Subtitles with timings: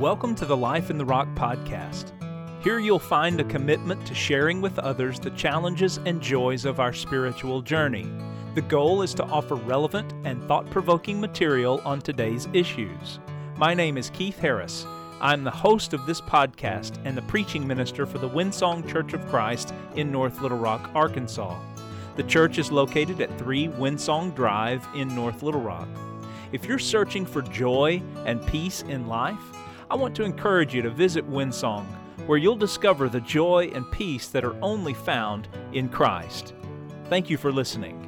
[0.00, 2.12] Welcome to the Life in the Rock podcast.
[2.62, 6.92] Here you'll find a commitment to sharing with others the challenges and joys of our
[6.92, 8.08] spiritual journey.
[8.54, 13.18] The goal is to offer relevant and thought provoking material on today's issues.
[13.56, 14.86] My name is Keith Harris.
[15.20, 19.26] I'm the host of this podcast and the preaching minister for the Windsong Church of
[19.26, 21.58] Christ in North Little Rock, Arkansas.
[22.14, 25.88] The church is located at 3 Windsong Drive in North Little Rock.
[26.52, 29.40] If you're searching for joy and peace in life,
[29.90, 31.86] I want to encourage you to visit Windsong,
[32.26, 36.52] where you'll discover the joy and peace that are only found in Christ.
[37.06, 38.04] Thank you for listening.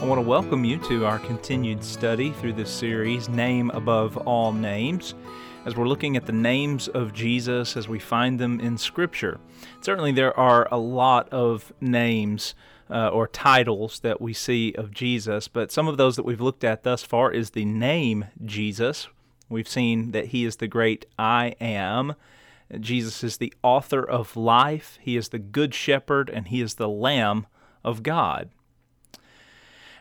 [0.00, 4.54] I want to welcome you to our continued study through this series, Name Above All
[4.54, 5.14] Names,
[5.66, 9.38] as we're looking at the names of Jesus as we find them in Scripture.
[9.82, 12.54] Certainly, there are a lot of names
[12.90, 16.64] uh, or titles that we see of Jesus, but some of those that we've looked
[16.64, 19.08] at thus far is the name Jesus.
[19.48, 22.14] We've seen that he is the great I am.
[22.80, 26.88] Jesus is the author of life, he is the good shepherd, and he is the
[26.88, 27.46] Lamb
[27.82, 28.50] of God.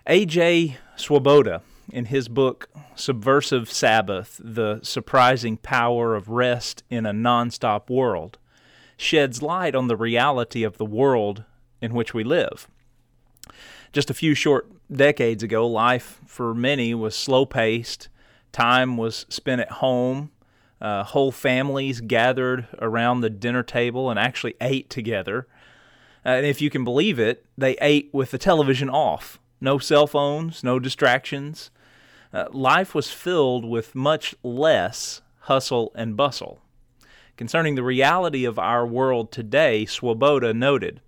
[0.05, 0.77] A.J.
[0.95, 8.37] Swoboda, in his book Subversive Sabbath The Surprising Power of Rest in a Nonstop World,
[8.97, 11.43] sheds light on the reality of the world
[11.81, 12.67] in which we live.
[13.93, 18.09] Just a few short decades ago, life for many was slow paced.
[18.51, 20.31] Time was spent at home.
[20.79, 25.47] Uh, whole families gathered around the dinner table and actually ate together.
[26.25, 29.39] Uh, and if you can believe it, they ate with the television off.
[29.59, 31.71] No cell phones, no distractions.
[32.31, 36.59] Uh, life was filled with much less hustle and bustle.
[37.37, 41.01] Concerning the reality of our world today, Swoboda noted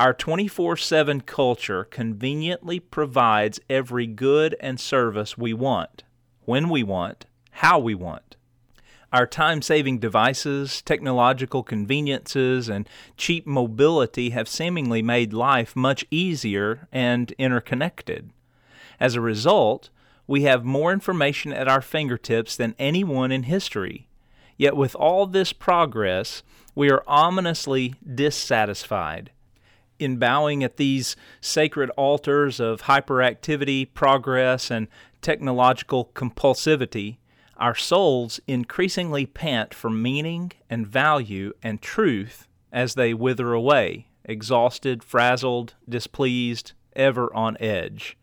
[0.00, 6.04] our 24 7 culture conveniently provides every good and service we want,
[6.46, 8.36] when we want, how we want.
[9.12, 16.88] Our time saving devices, technological conveniences, and cheap mobility have seemingly made life much easier
[16.90, 18.30] and interconnected.
[18.98, 19.90] As a result,
[20.26, 24.08] we have more information at our fingertips than anyone in history.
[24.56, 26.42] Yet, with all this progress,
[26.74, 29.30] we are ominously dissatisfied
[30.00, 34.88] in bowing at these sacred altars of hyperactivity, progress, and
[35.22, 37.18] technological compulsivity,
[37.56, 45.04] our souls increasingly pant for meaning and value and truth as they wither away, exhausted,
[45.04, 48.16] frazzled, displeased, ever on edge.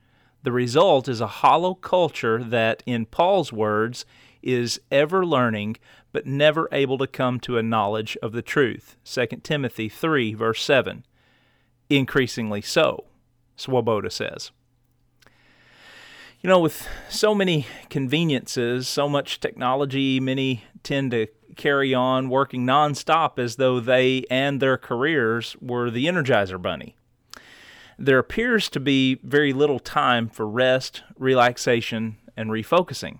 [0.44, 4.06] The result is a hollow culture that, in Paul's words,
[4.42, 5.78] is ever learning
[6.12, 8.96] but never able to come to a knowledge of the truth.
[9.04, 11.06] 2 Timothy 3, verse 7
[11.90, 13.06] increasingly so,
[13.56, 14.52] Swoboda says.
[16.42, 22.66] You know, with so many conveniences, so much technology, many tend to carry on working
[22.66, 26.96] nonstop as though they and their careers were the Energizer Bunny.
[27.98, 33.18] There appears to be very little time for rest, relaxation, and refocusing.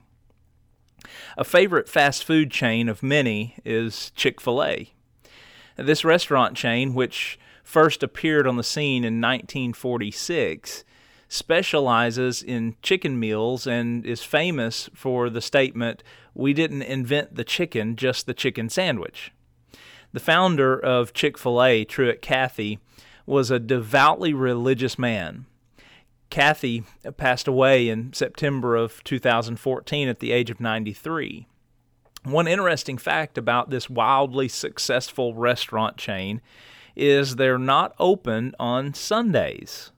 [1.36, 4.94] A favorite fast food chain of many is Chick fil A.
[5.76, 10.86] This restaurant chain, which first appeared on the scene in 1946,
[11.28, 16.02] specializes in chicken meals and is famous for the statement,
[16.34, 19.34] We didn't invent the chicken, just the chicken sandwich.
[20.14, 22.80] The founder of Chick fil A, Truett Cathy,
[23.26, 25.46] was a devoutly religious man.
[26.30, 26.86] Cathy
[27.18, 31.48] passed away in September of 2014 at the age of 93.
[32.24, 36.40] One interesting fact about this wildly successful restaurant chain
[36.98, 39.92] is they're not open on Sundays.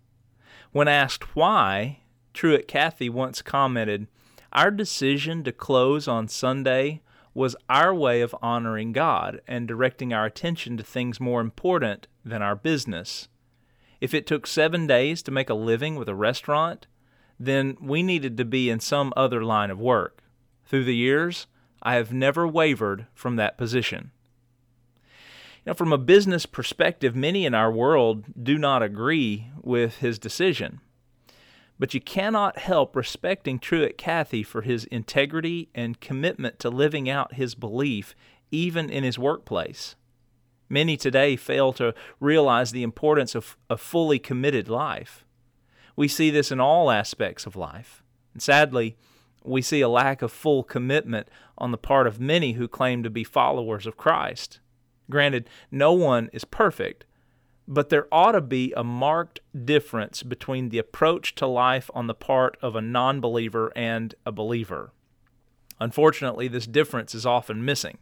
[0.71, 2.01] When asked why,
[2.33, 4.07] Truett Cathy once commented,
[4.51, 7.01] Our decision to close on Sunday
[7.33, 12.41] was our way of honoring God and directing our attention to things more important than
[12.41, 13.29] our business.
[14.01, 16.87] If it took seven days to make a living with a restaurant,
[17.39, 20.23] then we needed to be in some other line of work.
[20.65, 21.47] Through the years,
[21.81, 24.11] I have never wavered from that position.
[25.69, 30.81] Now, from a business perspective, many in our world do not agree with his decision.
[31.77, 37.35] But you cannot help respecting Truett Cathy for his integrity and commitment to living out
[37.35, 38.15] his belief,
[38.49, 39.95] even in his workplace.
[40.69, 45.23] Many today fail to realize the importance of a fully committed life.
[45.95, 48.01] We see this in all aspects of life.
[48.33, 48.97] And sadly,
[49.43, 51.27] we see a lack of full commitment
[51.59, 54.59] on the part of many who claim to be followers of Christ.
[55.09, 57.05] Granted, no one is perfect,
[57.67, 62.13] but there ought to be a marked difference between the approach to life on the
[62.13, 64.91] part of a non believer and a believer.
[65.79, 67.97] Unfortunately, this difference is often missing.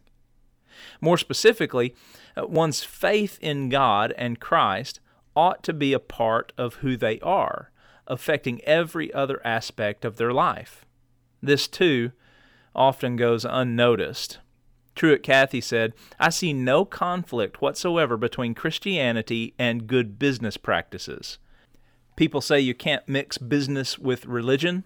[1.00, 1.94] More specifically,
[2.36, 5.00] uh, one's faith in God and Christ
[5.34, 7.70] ought to be a part of who they are,
[8.06, 10.84] affecting every other aspect of their life.
[11.42, 12.12] This, too,
[12.74, 14.38] often goes unnoticed.
[14.98, 21.38] Truett Cathy said, I see no conflict whatsoever between Christianity and good business practices.
[22.16, 24.82] People say you can't mix business with religion.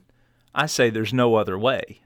[0.54, 2.02] I say there's no other way.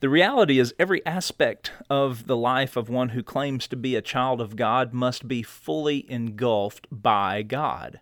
[0.00, 4.02] The reality is, every aspect of the life of one who claims to be a
[4.02, 8.00] child of God must be fully engulfed by God.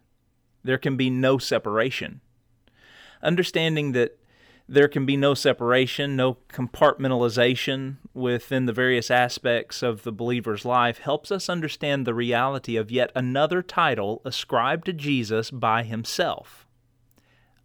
[0.64, 2.22] There can be no separation.
[3.22, 4.18] Understanding that
[4.72, 10.96] there can be no separation, no compartmentalization within the various aspects of the believer's life
[10.96, 16.66] helps us understand the reality of yet another title ascribed to Jesus by himself.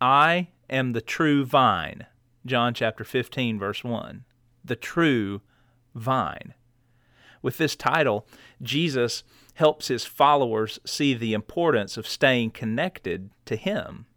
[0.02, 2.08] I am the true vine.
[2.46, 4.26] John chapter 15 verse 1.
[4.66, 5.40] The true
[5.96, 6.56] vine.
[7.42, 8.28] With this title,
[8.62, 14.08] Jesus helps his followers see the importance of staying connected to him.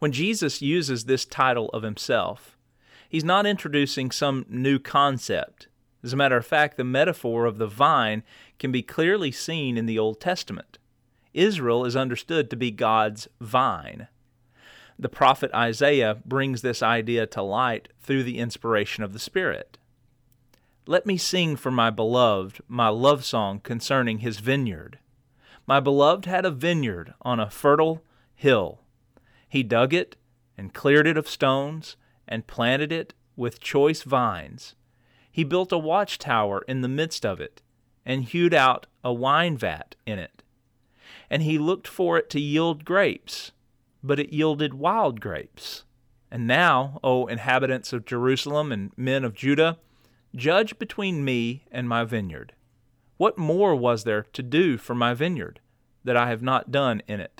[0.00, 2.56] When Jesus uses this title of himself,
[3.06, 5.68] he's not introducing some new concept.
[6.02, 8.22] As a matter of fact, the metaphor of the vine
[8.58, 10.78] can be clearly seen in the Old Testament.
[11.34, 14.08] Israel is understood to be God's vine.
[14.98, 19.76] The prophet Isaiah brings this idea to light through the inspiration of the Spirit.
[20.86, 24.98] Let me sing for my beloved my love song concerning his vineyard.
[25.66, 28.02] My beloved had a vineyard on a fertile
[28.34, 28.80] hill.
[29.50, 30.16] He dug it
[30.56, 31.96] and cleared it of stones
[32.28, 34.76] and planted it with choice vines.
[35.30, 37.60] He built a watchtower in the midst of it
[38.06, 40.44] and hewed out a wine vat in it.
[41.28, 43.50] And he looked for it to yield grapes,
[44.02, 45.84] but it yielded wild grapes.
[46.30, 49.78] And now, O inhabitants of Jerusalem and men of Judah,
[50.36, 52.52] judge between me and my vineyard.
[53.16, 55.58] What more was there to do for my vineyard
[56.04, 57.39] that I have not done in it?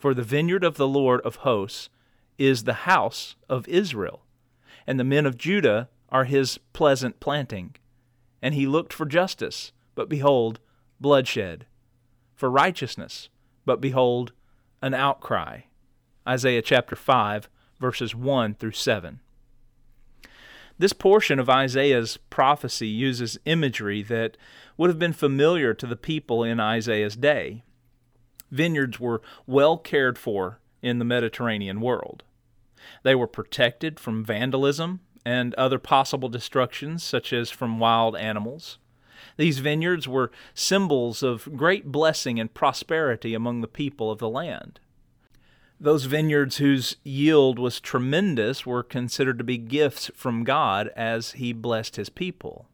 [0.00, 1.90] For the vineyard of the Lord of hosts
[2.38, 4.24] is the house of Israel,
[4.86, 7.76] and the men of Judah are his pleasant planting.
[8.40, 10.58] And he looked for justice, but behold,
[10.98, 11.66] bloodshed,
[12.34, 13.28] for righteousness,
[13.66, 14.32] but behold,
[14.80, 15.60] an outcry.
[16.26, 19.20] Isaiah chapter 5, verses 1 through 7.
[20.78, 24.38] This portion of Isaiah's prophecy uses imagery that
[24.78, 27.64] would have been familiar to the people in Isaiah's day
[28.50, 32.22] vineyards were well cared for in the Mediterranean world.
[33.02, 38.78] They were protected from vandalism and other possible destructions, such as from wild animals.
[39.36, 44.80] These vineyards were symbols of great blessing and prosperity among the people of the land.
[45.78, 51.52] Those vineyards whose yield was tremendous were considered to be gifts from God as He
[51.52, 52.66] blessed His people.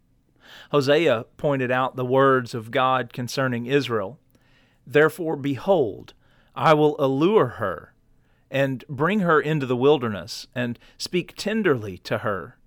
[0.71, 4.19] Hosea pointed out the words of God concerning Israel
[4.87, 6.15] Therefore, behold,
[6.55, 7.95] I will allure her
[8.51, 12.59] and bring her into the wilderness and speak tenderly to her,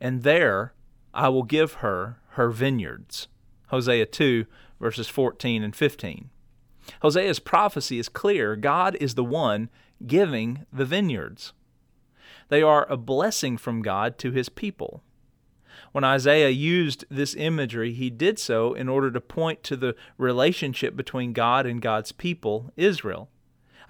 [0.00, 0.74] and there
[1.12, 3.28] I will give her her vineyards.
[3.68, 4.46] Hosea 2,
[4.80, 6.30] verses 14 and 15.
[7.02, 9.70] Hosea's prophecy is clear God is the one
[10.06, 11.52] giving the vineyards.
[12.48, 15.02] They are a blessing from God to his people.
[15.92, 20.96] When Isaiah used this imagery, he did so in order to point to the relationship
[20.96, 23.28] between God and God's people, Israel.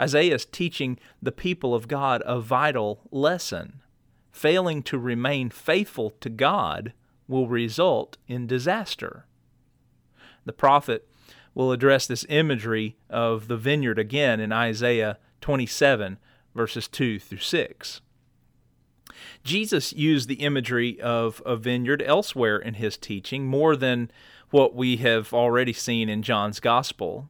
[0.01, 3.81] Isaiah is teaching the people of God a vital lesson.
[4.33, 6.93] Failing to remain faithful to God
[7.29, 9.27] will result in disaster.
[10.45, 11.09] The prophet
[11.55, 16.19] will address this imagery of the vineyard again in Isaiah 27,
[16.55, 18.01] verses 2 through 6.
[19.43, 24.11] Jesus used the imagery of a vineyard elsewhere in his teaching more than
[24.51, 27.29] what we have already seen in John's Gospel.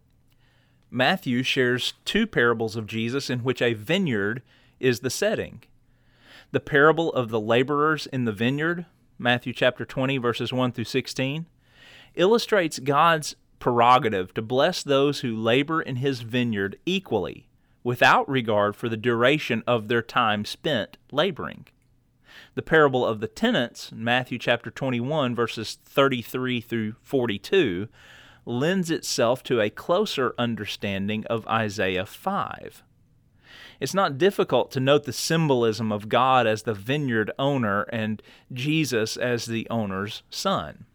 [0.91, 4.43] Matthew shares two parables of Jesus in which a vineyard
[4.79, 5.63] is the setting.
[6.53, 8.87] The parable of the laborers in the vineyard,
[9.19, 11.47] Matthew chapter 20 verses 1 through 16,
[12.15, 17.49] illustrates God's prerogative to bless those who labor in his vineyard equally,
[17.83, 21.67] without regard for the duration of their time spent laboring.
[22.55, 27.89] The parable of the tenants, Matthew chapter 21, verses 33 through 42,
[28.47, 32.83] lends itself to a closer understanding of Isaiah 5.
[33.81, 38.23] It's not difficult to note the symbolism of God as the vineyard owner and
[38.53, 40.87] Jesus as the owner's son.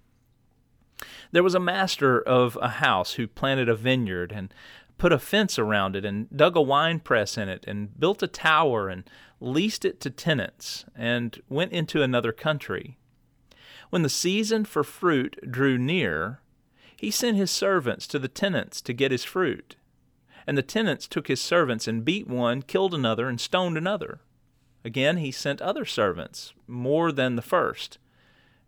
[1.31, 4.53] There was a master of a house who planted a vineyard and
[5.00, 8.27] put a fence around it and dug a wine press in it and built a
[8.27, 9.03] tower and
[9.39, 12.98] leased it to tenants and went into another country.
[13.89, 16.41] When the season for fruit drew near,
[16.96, 19.77] he sent his servants to the tenants to get his fruit.
[20.46, 24.20] And the tenants took his servants and beat one, killed another, and stoned another.
[24.84, 28.00] Again, he sent other servants, more than the first,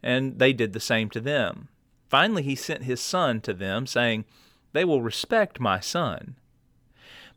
[0.02, 1.68] and they did the same to them.
[2.10, 4.26] Finally, he sent his son to them, saying,
[4.74, 6.36] They will respect my son.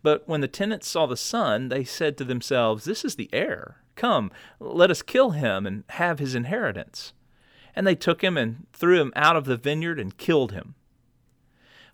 [0.03, 3.79] But when the tenants saw the son, they said to themselves, This is the heir.
[3.97, 7.12] Come, let us kill him and have his inheritance.
[7.75, 10.75] And they took him and threw him out of the vineyard and killed him.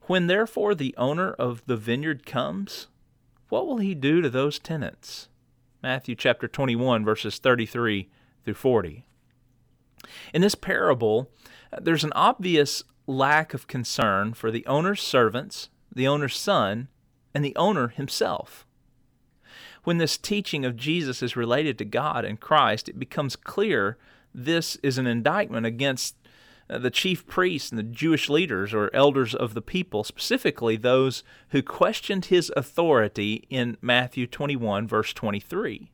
[0.03, 2.89] When therefore the owner of the vineyard comes,
[3.49, 5.29] what will he do to those tenants?
[5.83, 8.09] Matthew chapter 21, verses 33
[8.45, 9.05] through 40.
[10.35, 11.31] In this parable,
[11.73, 16.89] uh, there's an obvious lack of concern for the owner's servants, the owner's son,
[17.35, 18.67] and the owner himself.
[19.85, 23.97] When this teaching of Jesus is related to God and Christ, it becomes clear
[24.35, 26.17] this is an indictment against
[26.69, 31.25] uh, the chief priests and the Jewish leaders or elders of the people, specifically those
[31.49, 35.91] who questioned his authority in Matthew 21, verse 23.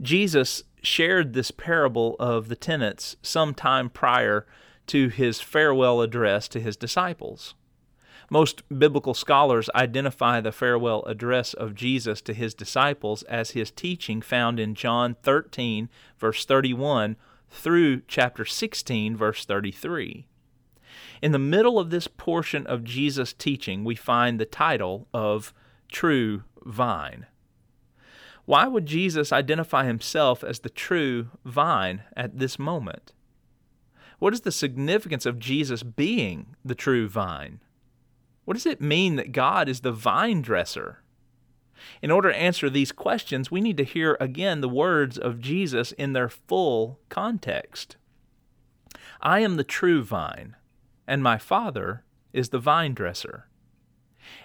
[0.00, 4.46] Jesus shared this parable of the tenants some time prior
[4.88, 7.54] to his farewell address to his disciples.
[8.30, 14.22] Most biblical scholars identify the farewell address of Jesus to his disciples as his teaching
[14.22, 15.88] found in John 13,
[16.18, 17.16] verse 31
[17.50, 20.26] through chapter 16, verse 33.
[21.22, 25.54] In the middle of this portion of Jesus' teaching, we find the title of
[25.88, 27.26] True Vine.
[28.46, 33.13] Why would Jesus identify himself as the true vine at this moment?
[34.18, 37.60] What is the significance of Jesus being the true vine?
[38.44, 41.00] What does it mean that God is the vine dresser?
[42.02, 45.92] In order to answer these questions, we need to hear again the words of Jesus
[45.92, 47.96] in their full context.
[49.20, 50.56] I am the true vine,
[51.06, 53.48] and my Father is the vine dresser.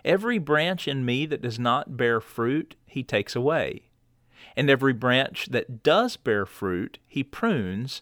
[0.04, 3.90] Every branch in me that does not bear fruit, he takes away.
[4.56, 8.02] And every branch that does bear fruit, he prunes,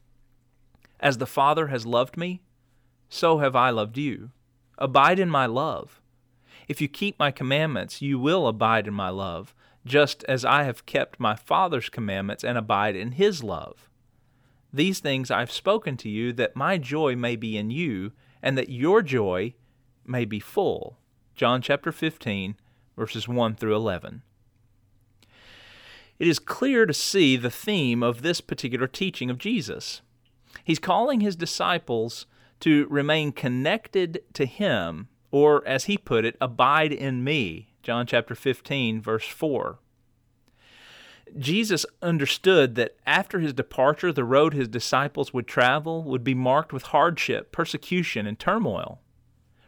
[1.01, 2.41] As the Father has loved me,
[3.09, 4.31] so have I loved you.
[4.77, 5.99] Abide in my love.
[6.67, 9.53] If you keep my commandments, you will abide in my love
[9.85, 13.89] just as I have kept my Father's commandments and abide in his love.
[14.71, 18.57] These things I have spoken to you, that my joy may be in you, and
[18.57, 19.55] that your joy
[20.05, 20.97] may be full.
[21.35, 22.55] John chapter 15,
[22.95, 24.21] verses 1 through 11.
[26.19, 30.01] It is clear to see the theme of this particular teaching of Jesus.
[30.63, 32.25] He's calling his disciples
[32.61, 38.35] to remain connected to him, or as he put it, abide in me, John chapter
[38.35, 39.79] 15, verse 4.
[41.37, 46.73] Jesus understood that after his departure, the road his disciples would travel would be marked
[46.73, 48.99] with hardship, persecution, and turmoil.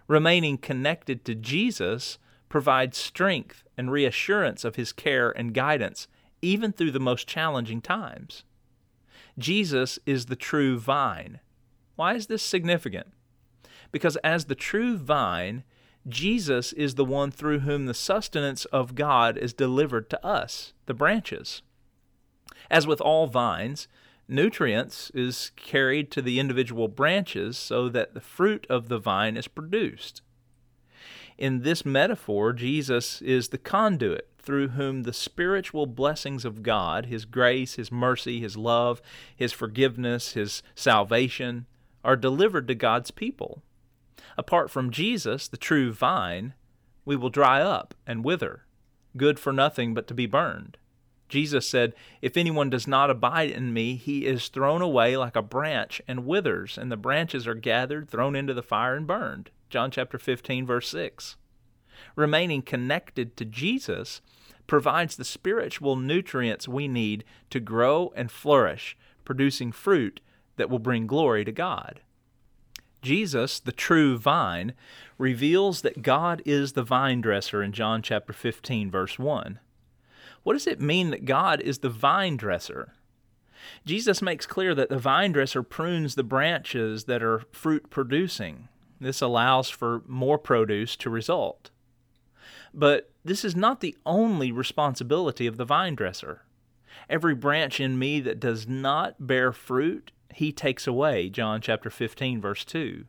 [0.07, 2.17] Remaining connected to Jesus
[2.50, 6.07] provides strength and reassurance of his care and guidance,
[6.41, 8.43] even through the most challenging times.
[9.37, 11.39] Jesus is the true vine.
[11.95, 13.07] Why is this significant?
[13.91, 15.63] Because as the true vine,
[16.07, 20.93] Jesus is the one through whom the sustenance of God is delivered to us, the
[20.93, 21.61] branches.
[22.69, 23.87] As with all vines,
[24.27, 29.47] nutrients is carried to the individual branches so that the fruit of the vine is
[29.47, 30.21] produced.
[31.37, 37.25] In this metaphor, Jesus is the conduit through whom the spiritual blessings of God, His
[37.25, 39.01] grace, His mercy, His love,
[39.35, 41.65] His forgiveness, His salvation,
[42.03, 43.63] are delivered to God's people.
[44.38, 46.53] Apart from Jesus, the true vine,
[47.05, 48.65] we will dry up and wither,
[49.15, 50.77] good for nothing but to be burned.
[51.29, 55.41] Jesus said, If anyone does not abide in me, he is thrown away like a
[55.41, 59.50] branch and withers, and the branches are gathered, thrown into the fire, and burned.
[59.69, 61.38] John chapter 15, verse 6.
[62.15, 64.21] Remaining connected to Jesus
[64.67, 70.20] provides the spiritual nutrients we need to grow and flourish, producing fruit
[70.55, 72.01] that will bring glory to God.
[73.01, 74.74] Jesus, the true vine,
[75.17, 79.60] reveals that God is the vine dresser in John chapter 15 verse 1.
[80.43, 82.93] What does it mean that God is the vine dresser?
[83.86, 88.67] Jesus makes clear that the vine dresser prunes the branches that are fruit producing.
[89.00, 91.72] This allows for more produce to result.
[92.73, 96.45] But this is not the only responsibility of the vine dresser.
[97.09, 101.29] Every branch in me that does not bear fruit, he takes away.
[101.29, 103.05] John chapter 15 verse 2.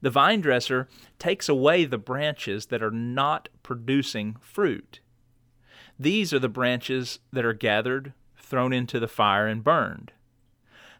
[0.00, 0.88] The vine dresser
[1.18, 5.00] takes away the branches that are not producing fruit.
[5.98, 10.12] These are the branches that are gathered, thrown into the fire, and burned.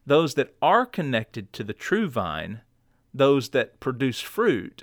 [0.06, 2.60] Those that are connected to the true vine
[3.14, 4.82] those that produce fruit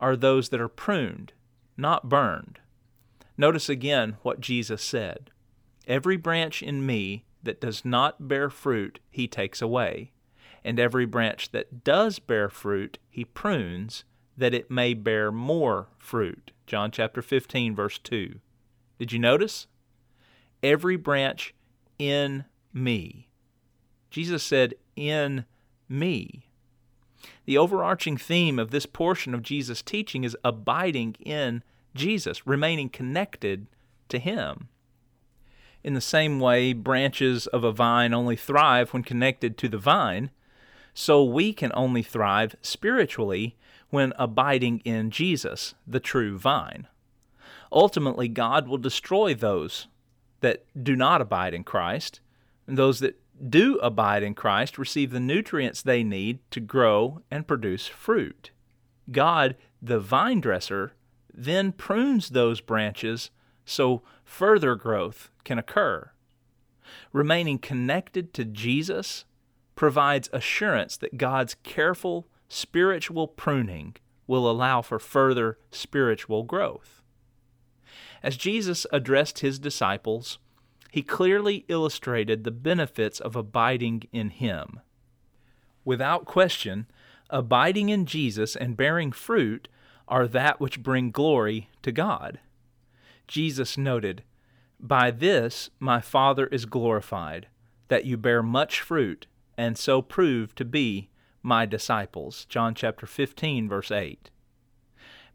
[0.00, 1.34] are those that are pruned,
[1.78, 2.58] not burned.
[3.36, 5.30] Notice again what Jesus said
[5.86, 10.12] Every branch in me that does not bear fruit, he takes away,
[10.64, 14.04] and every branch that does bear fruit, he prunes,
[14.36, 16.50] that it may bear more fruit.
[16.66, 18.38] John chapter 15, verse 2.
[18.98, 19.66] Did you notice?
[20.62, 21.54] Every branch
[21.98, 23.28] in me.
[24.10, 25.44] Jesus said, In
[25.88, 26.47] me.
[27.44, 31.62] The overarching theme of this portion of Jesus' teaching is abiding in
[31.94, 33.66] Jesus, remaining connected
[34.08, 34.68] to Him.
[35.82, 40.30] In the same way, branches of a vine only thrive when connected to the vine,
[40.92, 43.56] so we can only thrive spiritually
[43.90, 46.86] when abiding in Jesus, the true vine.
[47.70, 49.86] Ultimately, God will destroy those
[50.40, 52.20] that do not abide in Christ,
[52.66, 57.46] and those that do abide in Christ receive the nutrients they need to grow and
[57.46, 58.50] produce fruit.
[59.10, 60.92] God, the vine dresser,
[61.32, 63.30] then prunes those branches
[63.64, 66.10] so further growth can occur.
[67.12, 69.24] Remaining connected to Jesus
[69.76, 73.94] provides assurance that God's careful spiritual pruning
[74.26, 77.02] will allow for further spiritual growth.
[78.22, 80.38] As Jesus addressed his disciples,
[80.90, 84.80] he clearly illustrated the benefits of abiding in Him.
[85.84, 86.86] Without question,
[87.30, 89.68] abiding in Jesus and bearing fruit
[90.06, 92.40] are that which bring glory to God.
[93.26, 94.22] Jesus noted,
[94.80, 97.48] By this my Father is glorified,
[97.88, 101.10] that you bear much fruit, and so prove to be
[101.42, 102.46] my disciples.
[102.46, 104.30] John chapter 15, verse 8.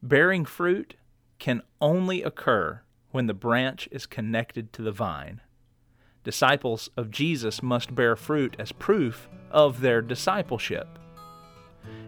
[0.02, 0.96] Bearing fruit
[1.38, 2.82] can only occur
[3.14, 5.40] when the branch is connected to the vine.
[6.24, 10.88] Disciples of Jesus must bear fruit as proof of their discipleship.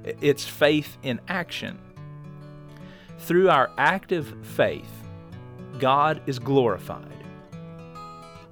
[0.03, 1.77] It's faith in action.
[3.19, 4.91] Through our active faith,
[5.77, 7.23] God is glorified.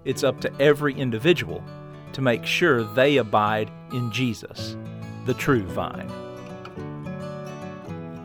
[0.06, 1.64] It's up to every individual
[2.12, 4.78] to make sure they abide in Jesus,
[5.26, 6.12] the true vine.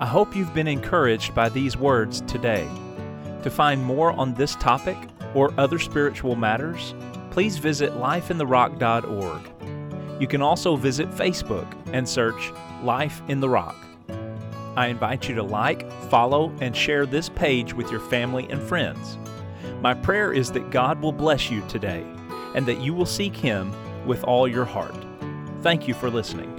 [0.00, 2.68] I hope you've been encouraged by these words today.
[3.42, 4.96] To find more on this topic
[5.34, 6.94] or other spiritual matters,
[7.30, 10.20] please visit lifeintherock.org.
[10.20, 13.76] You can also visit Facebook and search Life in the Rock.
[14.76, 19.18] I invite you to like, follow, and share this page with your family and friends.
[19.80, 22.04] My prayer is that God will bless you today
[22.54, 23.72] and that you will seek Him
[24.06, 24.94] with all your heart.
[25.62, 26.57] Thank you for listening.